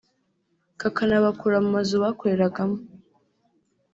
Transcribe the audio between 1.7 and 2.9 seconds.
mazu bakoreragamo